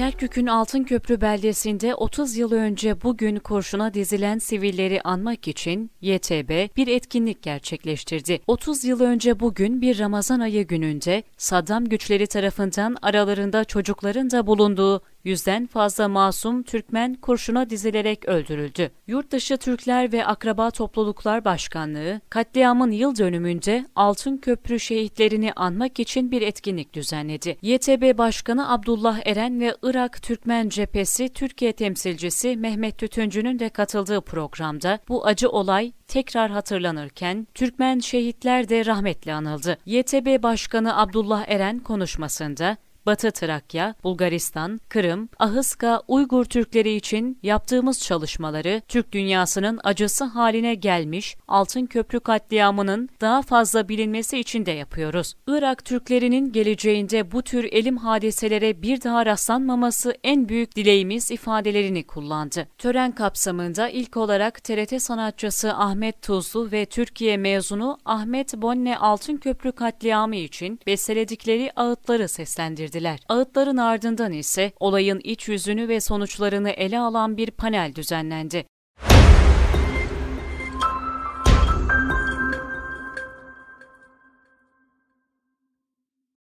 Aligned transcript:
Kerkük'ün 0.00 0.46
Altınköprü 0.46 1.20
beldesinde 1.20 1.94
30 1.94 2.36
yıl 2.36 2.52
önce 2.52 3.02
bugün 3.02 3.36
kurşuna 3.36 3.94
dizilen 3.94 4.38
sivilleri 4.38 5.00
anmak 5.02 5.48
için 5.48 5.90
YTB 6.00 6.76
bir 6.76 6.88
etkinlik 6.88 7.42
gerçekleştirdi. 7.42 8.40
30 8.46 8.84
yıl 8.84 9.00
önce 9.00 9.40
bugün 9.40 9.80
bir 9.80 9.98
Ramazan 9.98 10.40
ayı 10.40 10.66
gününde 10.66 11.22
Saddam 11.36 11.84
güçleri 11.84 12.26
tarafından 12.26 12.96
aralarında 13.02 13.64
çocukların 13.64 14.30
da 14.30 14.46
bulunduğu 14.46 15.02
yüzden 15.24 15.66
fazla 15.66 16.08
masum 16.08 16.62
Türkmen 16.62 17.14
kurşuna 17.14 17.70
dizilerek 17.70 18.28
öldürüldü. 18.28 18.90
Yurtdışı 19.06 19.56
Türkler 19.56 20.12
ve 20.12 20.26
Akraba 20.26 20.70
Topluluklar 20.70 21.44
Başkanlığı, 21.44 22.20
katliamın 22.30 22.90
yıl 22.90 23.16
dönümünde 23.16 23.84
Altın 23.96 24.36
Köprü 24.36 24.80
şehitlerini 24.80 25.52
anmak 25.52 26.00
için 26.00 26.30
bir 26.30 26.42
etkinlik 26.42 26.94
düzenledi. 26.94 27.56
YTB 27.62 28.18
Başkanı 28.18 28.72
Abdullah 28.72 29.20
Eren 29.24 29.60
ve 29.60 29.74
Irak 29.82 30.22
Türkmen 30.22 30.68
Cephesi 30.68 31.28
Türkiye 31.28 31.72
temsilcisi 31.72 32.56
Mehmet 32.56 32.98
Tütüncü'nün 32.98 33.58
de 33.58 33.68
katıldığı 33.68 34.20
programda 34.20 34.98
bu 35.08 35.26
acı 35.26 35.50
olay 35.50 35.92
tekrar 36.08 36.50
hatırlanırken 36.50 37.46
Türkmen 37.54 37.98
şehitler 37.98 38.68
de 38.68 38.86
rahmetle 38.86 39.34
anıldı. 39.34 39.78
YTB 39.86 40.42
Başkanı 40.42 41.00
Abdullah 41.00 41.44
Eren 41.48 41.78
konuşmasında 41.78 42.76
Batı 43.06 43.30
Trakya, 43.30 43.94
Bulgaristan, 44.04 44.80
Kırım, 44.88 45.28
Ahıska, 45.38 46.02
Uygur 46.08 46.44
Türkleri 46.44 46.92
için 46.92 47.38
yaptığımız 47.42 48.00
çalışmaları 48.00 48.82
Türk 48.88 49.12
dünyasının 49.12 49.80
acısı 49.84 50.24
haline 50.24 50.74
gelmiş 50.74 51.36
Altın 51.48 51.86
Köprü 51.86 52.20
katliamının 52.20 53.08
daha 53.20 53.42
fazla 53.42 53.88
bilinmesi 53.88 54.38
için 54.38 54.66
de 54.66 54.70
yapıyoruz. 54.70 55.34
Irak 55.46 55.84
Türklerinin 55.84 56.52
geleceğinde 56.52 57.32
bu 57.32 57.42
tür 57.42 57.64
elim 57.64 57.96
hadiselere 57.96 58.82
bir 58.82 59.02
daha 59.02 59.26
rastlanmaması 59.26 60.14
en 60.24 60.48
büyük 60.48 60.76
dileğimiz 60.76 61.30
ifadelerini 61.30 62.06
kullandı. 62.06 62.68
Tören 62.78 63.12
kapsamında 63.12 63.88
ilk 63.88 64.16
olarak 64.16 64.64
TRT 64.64 65.02
sanatçısı 65.02 65.74
Ahmet 65.74 66.22
Tuzlu 66.22 66.72
ve 66.72 66.86
Türkiye 66.86 67.36
mezunu 67.36 67.98
Ahmet 68.04 68.54
Bonne 68.54 68.98
Altın 68.98 69.36
Köprü 69.36 69.72
katliamı 69.72 70.36
için 70.36 70.80
besteledikleri 70.86 71.72
ağıtları 71.76 72.28
seslendirdi 72.28 72.89
verdiler. 72.90 73.20
Ağıtların 73.28 73.76
ardından 73.76 74.32
ise 74.32 74.72
olayın 74.80 75.20
iç 75.24 75.48
yüzünü 75.48 75.88
ve 75.88 76.00
sonuçlarını 76.00 76.70
ele 76.70 76.98
alan 76.98 77.36
bir 77.36 77.50
panel 77.50 77.94
düzenlendi. 77.94 78.64